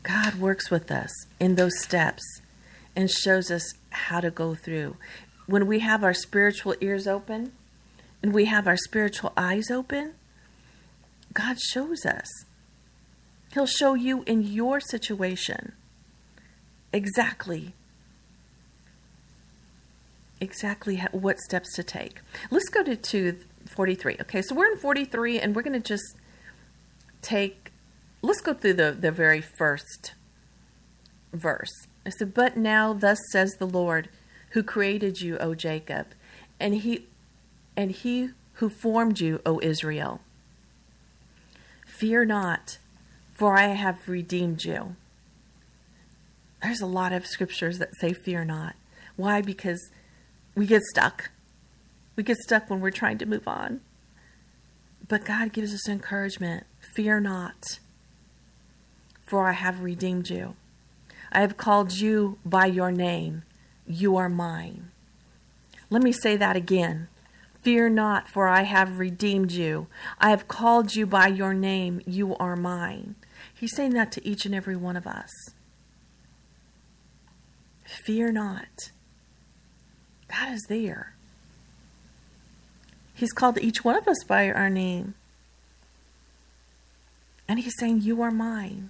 [0.03, 2.23] God works with us in those steps
[2.95, 4.97] and shows us how to go through.
[5.47, 7.51] When we have our spiritual ears open
[8.21, 10.13] and we have our spiritual eyes open,
[11.33, 12.27] God shows us.
[13.53, 15.73] He'll show you in your situation
[16.93, 17.73] exactly
[20.41, 22.19] exactly what steps to take.
[22.49, 23.37] Let's go to, to
[23.81, 24.17] 43.
[24.21, 26.15] Okay, so we're in 43 and we're going to just
[27.23, 27.71] take,
[28.21, 30.13] let's go through the, the very first
[31.33, 31.87] verse.
[32.05, 34.09] I said, But now, thus says the Lord,
[34.51, 36.09] who created you, O Jacob,
[36.59, 37.07] and he,
[37.75, 40.21] and he who formed you, O Israel.
[41.87, 42.77] Fear not,
[43.33, 44.95] for I have redeemed you.
[46.61, 48.75] There's a lot of scriptures that say, Fear not.
[49.15, 49.41] Why?
[49.41, 49.89] Because
[50.53, 51.31] we get stuck.
[52.15, 53.81] We get stuck when we're trying to move on.
[55.07, 57.79] But God gives us encouragement fear not,
[59.25, 60.55] for I have redeemed you.
[61.31, 63.43] I have called you by your name.
[63.87, 64.91] You are mine.
[65.89, 67.07] Let me say that again.
[67.61, 69.87] Fear not, for I have redeemed you.
[70.19, 72.01] I have called you by your name.
[72.05, 73.15] You are mine.
[73.53, 75.29] He's saying that to each and every one of us.
[77.85, 78.91] Fear not.
[80.27, 81.15] God is there.
[83.13, 85.15] He's called each one of us by our name.
[87.47, 88.89] And he's saying, You are mine.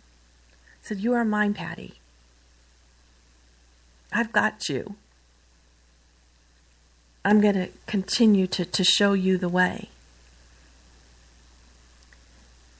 [0.81, 1.95] He said, You are mine, Patty.
[4.13, 4.95] I've got you.
[7.23, 9.89] I'm going to continue to, to show you the way.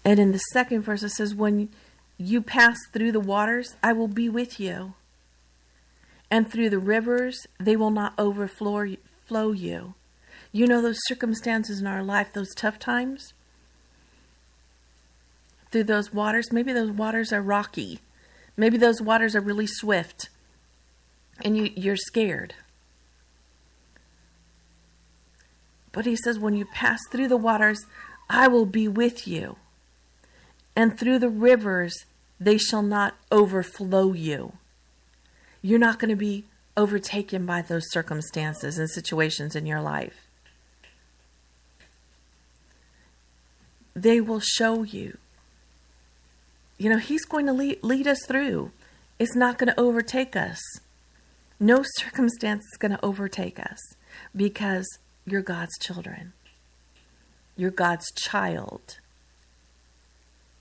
[0.03, 1.69] And in the second verse, it says, When
[2.17, 4.93] you pass through the waters, I will be with you
[6.31, 9.93] and through the rivers they will not overflow you.
[10.51, 13.33] You know those circumstances in our life, those tough times?
[15.71, 17.99] Through those waters, maybe those waters are rocky.
[18.57, 20.29] Maybe those waters are really swift.
[21.43, 22.53] And you, you're scared.
[25.93, 27.85] But he says, when you pass through the waters,
[28.29, 29.55] I will be with you.
[30.75, 31.93] And through the rivers,
[32.39, 34.53] they shall not overflow you.
[35.61, 36.45] You're not going to be
[36.75, 40.27] overtaken by those circumstances and situations in your life.
[43.93, 45.17] They will show you.
[46.77, 48.71] You know, He's going to lead, lead us through.
[49.19, 50.59] It's not going to overtake us.
[51.59, 53.79] No circumstance is going to overtake us
[54.35, 54.87] because
[55.25, 56.33] you're God's children.
[57.55, 58.97] You're God's child.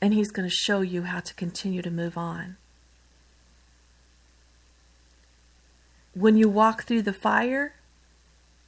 [0.03, 2.57] And He's going to show you how to continue to move on.
[6.15, 7.75] When you walk through the fire,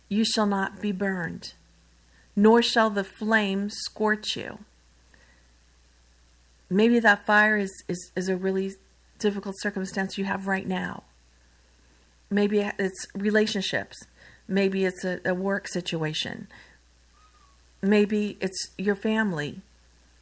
[0.09, 1.55] you shall not be burned,
[2.35, 4.59] nor shall the flame scorch you.
[6.71, 8.73] Maybe that fire is, is, is a really
[9.19, 11.05] difficult circumstance you have right now.
[12.31, 13.99] Maybe it's relationships.
[14.49, 16.49] Maybe it's a, a work situation.
[17.83, 19.61] Maybe it's your family.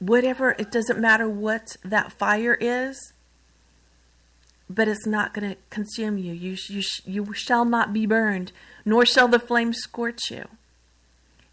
[0.01, 3.13] Whatever, it doesn't matter what that fire is
[4.71, 6.33] but it's not going to consume you.
[6.33, 8.53] You, you, you shall not be burned,
[8.85, 10.47] nor shall the flame scorch you.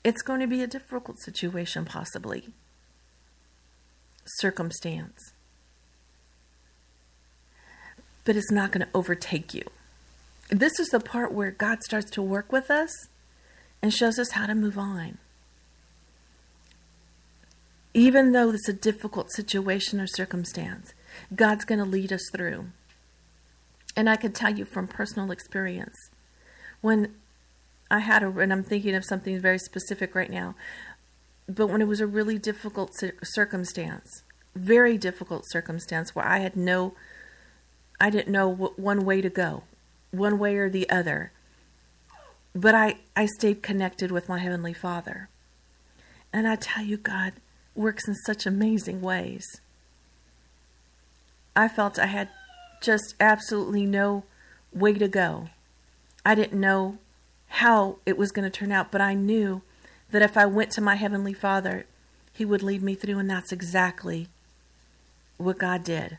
[0.08, 2.48] It's going to be a difficult situation, possibly.
[4.26, 5.34] Circumstance.
[8.24, 9.64] But it's not going to overtake you.
[10.48, 12.90] This is the part where God starts to work with us
[13.82, 15.18] and shows us how to move on.
[17.94, 20.94] Even though it's a difficult situation or circumstance,
[21.36, 22.68] God's going to lead us through.
[23.98, 25.98] And I can tell you from personal experience,
[26.80, 27.14] when
[27.90, 30.56] I had a, and I'm thinking of something very specific right now.
[31.48, 32.92] but when it was a really difficult
[33.24, 34.24] circumstance,
[34.56, 36.94] very difficult circumstance where I had no,
[38.02, 39.64] I didn't know one way to go,
[40.12, 41.32] one way or the other.
[42.54, 45.30] But I, I stayed connected with my Heavenly Father.
[46.34, 47.34] And I tell you, God
[47.76, 49.46] works in such amazing ways.
[51.56, 52.30] I felt I had
[52.82, 54.24] just absolutely no
[54.74, 55.50] way to go.
[56.26, 56.98] I didn't know
[57.48, 59.62] how it was going to turn out, but I knew
[60.12, 61.86] that if I went to my Heavenly Father,
[62.34, 64.28] He would lead me through, and that's exactly
[65.38, 66.18] what God did.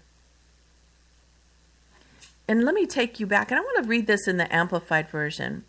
[2.47, 5.11] And let me take you back, and I want to read this in the Amplified
[5.11, 5.65] Version.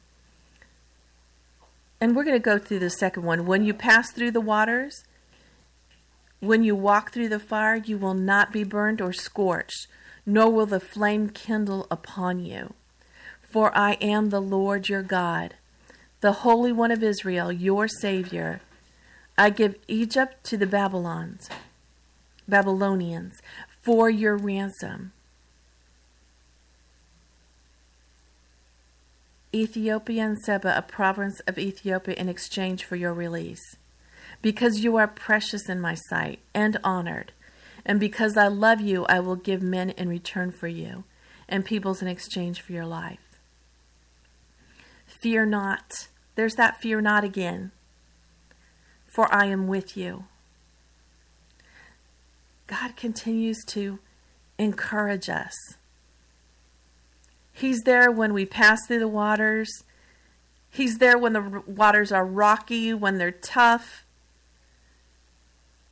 [1.99, 3.45] And we're going to go through the second one.
[3.45, 5.03] When you pass through the waters,
[6.39, 9.87] when you walk through the fire, you will not be burned or scorched,
[10.25, 12.73] nor will the flame kindle upon you.
[13.49, 15.55] For I am the Lord your God,
[16.21, 18.61] the Holy One of Israel, your Savior.
[19.37, 21.49] I give Egypt to the Babylons,
[22.47, 23.41] Babylonians
[23.81, 25.13] for your ransom.
[29.51, 33.77] Ethiopia and Seba, a province of Ethiopia, in exchange for your release.
[34.43, 37.31] Because you are precious in my sight and honored,
[37.83, 41.03] and because I love you, I will give men in return for you,
[41.47, 43.28] and peoples in exchange for your life.
[45.19, 46.07] Fear not.
[46.35, 47.71] There's that fear not again.
[49.05, 50.25] For I am with you.
[52.67, 53.99] God continues to
[54.57, 55.55] encourage us.
[57.51, 59.69] He's there when we pass through the waters.
[60.69, 64.05] He's there when the waters are rocky, when they're tough.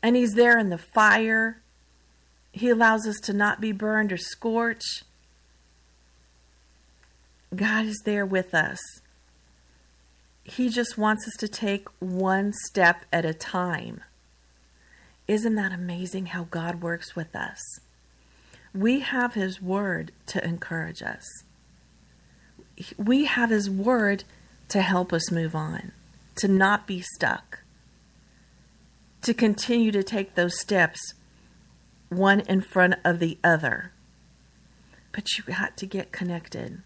[0.02, 1.62] And He's there in the fire.
[2.54, 5.04] He allows us to not be burned or scorched.
[7.56, 8.80] God is there with us.
[10.48, 14.02] He just wants us to take one step at a time.
[15.28, 17.60] Isn't that amazing how God works with us?
[18.74, 21.26] We have His Word to encourage us.
[22.98, 24.24] We have His Word
[24.70, 25.92] to help us move on,
[26.36, 27.60] to not be stuck,
[29.24, 31.14] to continue to take those steps
[32.08, 33.92] one in front of the other.
[35.12, 36.84] But you got to get connected.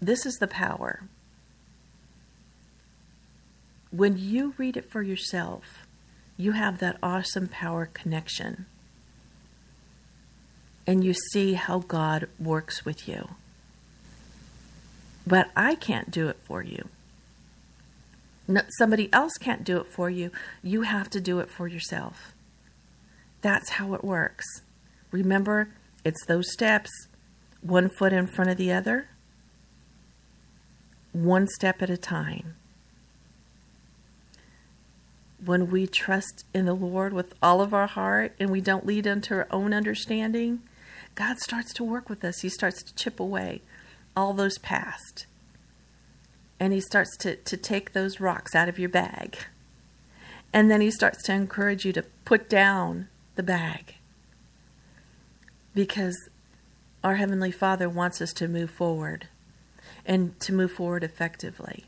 [0.00, 1.08] This is the power.
[3.94, 5.86] When you read it for yourself,
[6.36, 8.66] you have that awesome power connection.
[10.84, 13.28] And you see how God works with you.
[15.24, 16.88] But I can't do it for you.
[18.48, 20.32] No, somebody else can't do it for you.
[20.60, 22.34] You have to do it for yourself.
[23.42, 24.44] That's how it works.
[25.12, 25.68] Remember,
[26.04, 26.90] it's those steps
[27.60, 29.06] one foot in front of the other,
[31.12, 32.56] one step at a time
[35.44, 39.06] when we trust in the Lord with all of our heart and we don't lead
[39.06, 40.62] unto our own understanding,
[41.14, 42.40] God starts to work with us.
[42.40, 43.62] He starts to chip away
[44.16, 45.26] all those past.
[46.58, 49.38] And He starts to, to take those rocks out of your bag.
[50.52, 53.96] And then He starts to encourage you to put down the bag.
[55.74, 56.16] Because
[57.02, 59.28] our Heavenly Father wants us to move forward
[60.06, 61.84] and to move forward effectively.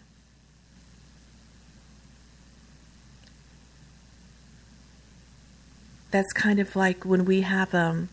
[6.17, 8.09] That's kind of like when we have um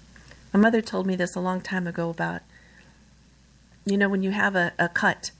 [0.53, 2.41] my mother told me this a long time ago about
[3.85, 5.31] you know when you have a, a cut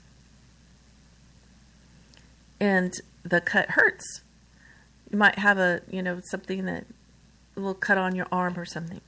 [2.59, 2.93] and
[3.23, 4.21] the cut hurts
[5.11, 6.85] you might have a you know something that
[7.55, 9.01] a little cut on your arm or something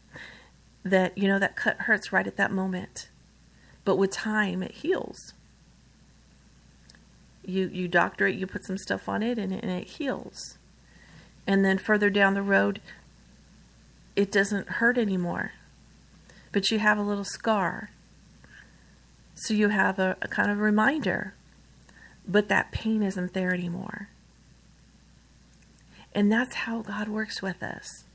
[0.84, 3.10] that you know that cut hurts right at that moment.
[3.84, 5.34] But with time it heals.
[7.44, 10.58] You you doctor it you put some stuff on it and, and it heals.
[11.48, 12.80] And then further down the road
[14.16, 15.52] it doesn't hurt anymore.
[16.52, 17.90] But you have a little scar.
[19.36, 21.34] So you have a, a kind of reminder.
[22.28, 24.10] But that pain isn't there anymore.
[26.14, 28.06] And that's how God works with us.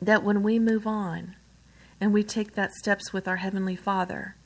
[0.00, 1.34] That when we move on
[2.00, 4.36] and we take that steps with our Heavenly Father,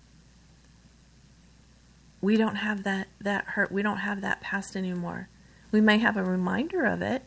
[2.22, 5.28] we don't have that, that hurt, we don't have that past anymore.
[5.70, 7.24] We may have a reminder of it,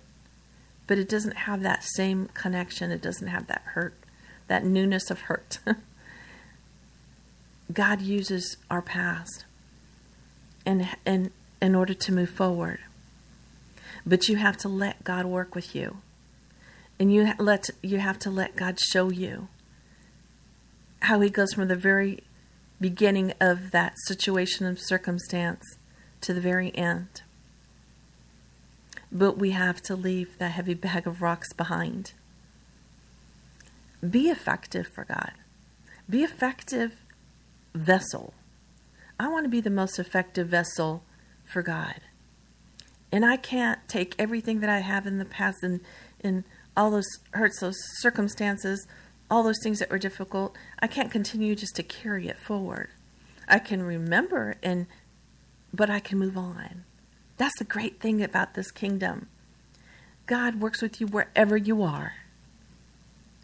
[0.88, 2.92] but it doesn't have that same connection.
[2.92, 3.94] It doesn't have that hurt,
[4.48, 5.60] that newness of hurt.
[7.74, 9.44] God uses our past
[10.66, 11.32] in, in,
[11.62, 12.80] in order to move forward.
[14.06, 15.98] But you have to let God work with you.
[17.00, 19.50] And you, let, you have to let God show you
[21.02, 22.24] how He goes from the very
[22.80, 25.64] beginning of that situation and circumstance
[26.22, 27.22] to the very end.
[29.12, 32.14] But we have to leave that heavy bag of rocks behind.
[34.08, 35.32] Be effective for God.
[36.10, 36.94] Be effective
[37.74, 38.34] vessel.
[39.20, 41.04] I want to be the most effective vessel
[41.46, 42.02] for God.
[43.12, 45.80] And I can't take everything that I have in the past and,
[46.22, 46.44] and
[46.76, 48.86] all those hurts, those circumstances,
[49.32, 50.56] all those things that were difficult.
[50.80, 52.90] I can't continue just to carry it forward.
[53.48, 54.88] I can remember and
[55.74, 56.86] but I can move on.
[57.38, 59.28] That's the great thing about this kingdom.
[60.26, 62.16] God works with you wherever you are.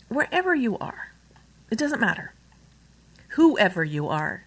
[0.10, 1.12] Wherever you are.
[1.70, 2.34] It doesn't matter.
[3.30, 4.46] Whoever you are.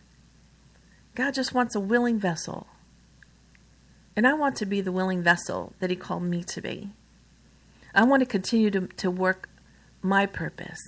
[1.15, 2.67] God just wants a willing vessel.
[4.15, 6.91] And I want to be the willing vessel that He called me to be.
[7.95, 9.49] I want to continue to, to work
[10.03, 10.79] my purpose.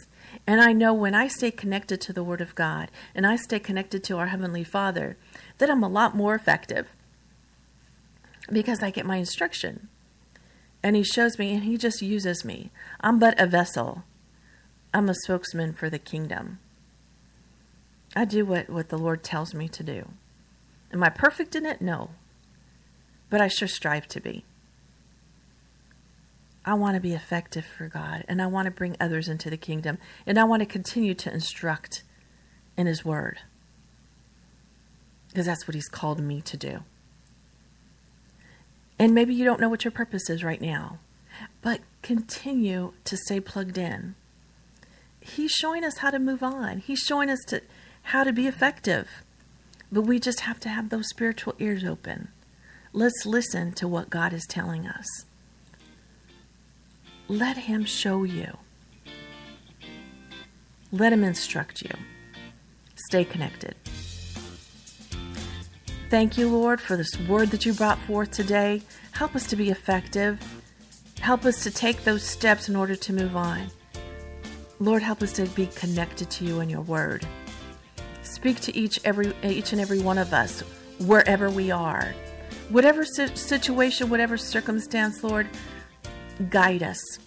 [0.46, 3.58] And I know when I stay connected to the Word of God and I stay
[3.58, 5.16] connected to our Heavenly Father,
[5.56, 6.88] that I'm a lot more effective
[8.52, 9.88] because I get my instruction.
[10.82, 12.70] And He shows me and He just uses me.
[13.00, 14.04] I'm but a vessel,
[14.92, 16.58] I'm a spokesman for the kingdom.
[18.16, 20.08] I do what, what the Lord tells me to do.
[20.92, 21.82] Am I perfect in it?
[21.82, 22.10] No.
[23.30, 24.44] But I sure strive to be.
[26.64, 29.56] I want to be effective for God and I want to bring others into the
[29.56, 32.02] kingdom and I want to continue to instruct
[32.76, 33.38] in His Word
[35.28, 36.80] because that's what He's called me to do.
[38.98, 40.98] And maybe you don't know what your purpose is right now,
[41.62, 44.16] but continue to stay plugged in.
[45.20, 46.78] He's showing us how to move on.
[46.78, 47.62] He's showing us to
[48.02, 49.08] how to be effective.
[49.92, 52.28] But we just have to have those spiritual ears open.
[52.92, 55.06] Let's listen to what God is telling us.
[57.28, 58.56] Let Him show you.
[60.90, 61.92] Let Him instruct you.
[62.96, 63.74] Stay connected.
[66.10, 68.80] Thank you, Lord, for this word that you brought forth today.
[69.12, 70.40] Help us to be effective.
[71.20, 73.68] Help us to take those steps in order to move on.
[74.80, 77.26] Lord, help us to be connected to you and your word.
[78.22, 80.60] Speak to each every each and every one of us
[81.00, 82.14] wherever we are.
[82.70, 85.46] Whatever situation, whatever circumstance, Lord,
[86.48, 87.18] guide us.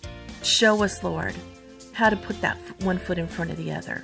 [0.41, 1.35] Show us, Lord,
[1.91, 4.03] how to put that one foot in front of the other.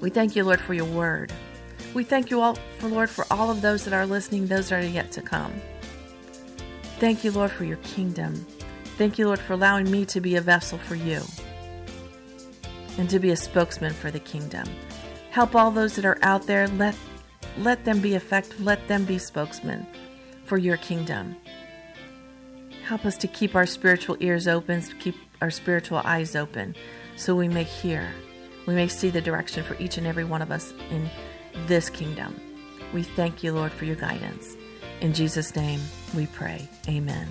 [0.00, 1.32] We thank you, Lord, for your word.
[1.96, 4.84] We thank you all for Lord for all of those that are listening, those that
[4.84, 5.50] are yet to come.
[6.98, 8.34] Thank you, Lord, for your kingdom.
[8.98, 11.22] Thank you, Lord, for allowing me to be a vessel for you
[12.98, 14.68] and to be a spokesman for the kingdom.
[15.30, 16.68] Help all those that are out there.
[16.68, 16.94] Let
[17.56, 18.60] let them be effective.
[18.60, 19.86] Let them be spokesmen
[20.44, 21.34] for your kingdom.
[22.84, 26.76] Help us to keep our spiritual ears open, keep our spiritual eyes open,
[27.16, 28.12] so we may hear,
[28.66, 31.08] we may see the direction for each and every one of us in
[31.66, 32.40] this kingdom.
[32.92, 34.56] We thank you, Lord, for your guidance.
[35.00, 35.80] In Jesus' name
[36.14, 36.68] we pray.
[36.88, 37.28] Amen.